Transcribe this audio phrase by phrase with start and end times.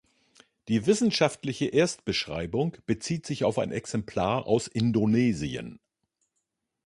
[0.67, 5.79] Die wissenschaftliche Erstbeschreibung bezieht sich auf ein Exemplar aus „Indonesien“.